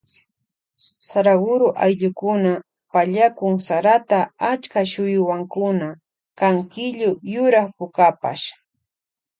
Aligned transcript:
Saraguro 1.09 1.67
ayllukuna 1.85 2.51
pallakun 2.91 3.53
sarata 3.67 4.19
achka 4.51 4.79
shuyuwankuna 4.91 5.87
kan 6.39 6.55
killu 6.73 7.09
yurak 7.33 7.67
pukapash. 7.77 8.45